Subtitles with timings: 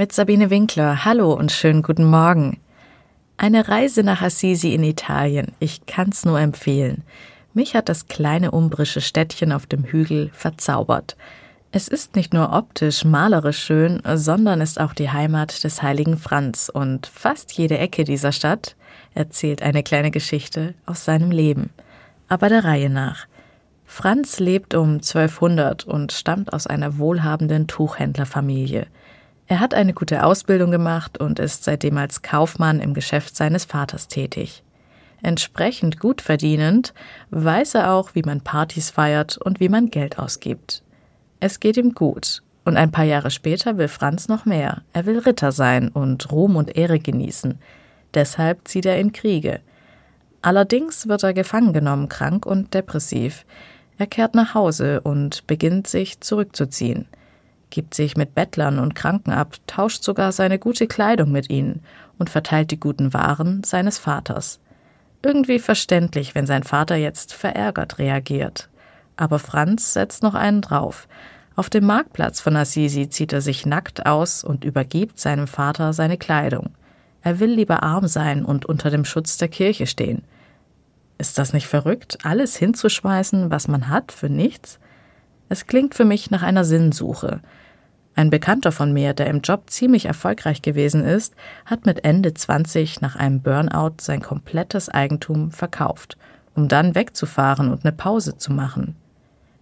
[0.00, 1.04] mit Sabine Winkler.
[1.04, 2.58] Hallo und schönen guten Morgen.
[3.36, 5.52] Eine Reise nach Assisi in Italien.
[5.58, 7.02] Ich kann's nur empfehlen.
[7.52, 11.18] Mich hat das kleine umbrische Städtchen auf dem Hügel verzaubert.
[11.70, 16.70] Es ist nicht nur optisch malerisch schön, sondern ist auch die Heimat des heiligen Franz
[16.72, 18.76] und fast jede Ecke dieser Stadt
[19.12, 21.68] erzählt eine kleine Geschichte aus seinem Leben.
[22.26, 23.26] Aber der Reihe nach.
[23.84, 28.86] Franz lebt um 1200 und stammt aus einer wohlhabenden Tuchhändlerfamilie.
[29.50, 34.06] Er hat eine gute Ausbildung gemacht und ist seitdem als Kaufmann im Geschäft seines Vaters
[34.06, 34.62] tätig.
[35.22, 36.94] Entsprechend gut verdienend
[37.30, 40.84] weiß er auch, wie man Partys feiert und wie man Geld ausgibt.
[41.40, 44.82] Es geht ihm gut, und ein paar Jahre später will Franz noch mehr.
[44.92, 47.58] Er will Ritter sein und Ruhm und Ehre genießen.
[48.14, 49.58] Deshalb zieht er in Kriege.
[50.42, 53.44] Allerdings wird er gefangen genommen, krank und depressiv.
[53.98, 57.08] Er kehrt nach Hause und beginnt sich zurückzuziehen
[57.70, 61.82] gibt sich mit Bettlern und Kranken ab, tauscht sogar seine gute Kleidung mit ihnen
[62.18, 64.60] und verteilt die guten Waren seines Vaters.
[65.22, 68.68] Irgendwie verständlich, wenn sein Vater jetzt verärgert reagiert.
[69.16, 71.08] Aber Franz setzt noch einen drauf.
[71.56, 76.16] Auf dem Marktplatz von Assisi zieht er sich nackt aus und übergibt seinem Vater seine
[76.16, 76.70] Kleidung.
[77.22, 80.22] Er will lieber arm sein und unter dem Schutz der Kirche stehen.
[81.18, 84.78] Ist das nicht verrückt, alles hinzuschmeißen, was man hat, für nichts?
[85.50, 87.40] Es klingt für mich nach einer Sinnsuche.
[88.20, 93.00] Ein Bekannter von mir, der im Job ziemlich erfolgreich gewesen ist, hat mit Ende 20
[93.00, 96.18] nach einem Burnout sein komplettes Eigentum verkauft,
[96.54, 98.94] um dann wegzufahren und eine Pause zu machen.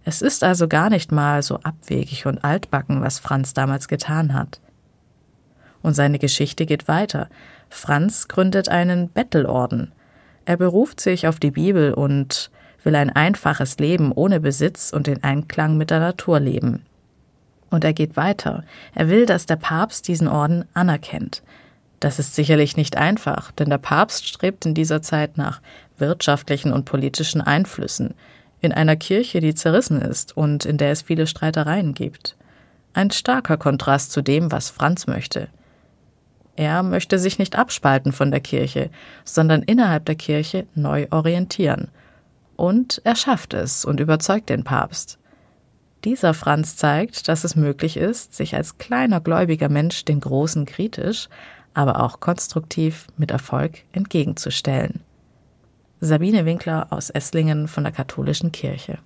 [0.03, 4.59] Es ist also gar nicht mal so abwegig und altbacken, was Franz damals getan hat.
[5.81, 7.29] Und seine Geschichte geht weiter.
[7.69, 9.93] Franz gründet einen Bettelorden.
[10.43, 12.51] Er beruft sich auf die Bibel und
[12.83, 16.83] will ein einfaches Leben ohne Besitz und in Einklang mit der Natur leben.
[17.69, 18.63] Und er geht weiter.
[18.95, 21.43] Er will, dass der Papst diesen Orden anerkennt.
[21.99, 25.61] Das ist sicherlich nicht einfach, denn der Papst strebt in dieser Zeit nach
[25.97, 28.13] wirtschaftlichen und politischen Einflüssen
[28.61, 32.35] in einer Kirche, die zerrissen ist und in der es viele Streitereien gibt.
[32.93, 35.47] Ein starker Kontrast zu dem, was Franz möchte.
[36.55, 38.89] Er möchte sich nicht abspalten von der Kirche,
[39.23, 41.89] sondern innerhalb der Kirche neu orientieren.
[42.57, 45.17] Und er schafft es und überzeugt den Papst.
[46.05, 51.27] Dieser Franz zeigt, dass es möglich ist, sich als kleiner gläubiger Mensch den Großen kritisch,
[51.73, 55.01] aber auch konstruktiv mit Erfolg entgegenzustellen.
[55.99, 58.99] Sabine Winkler aus Esslingen von der Katholischen Kirche.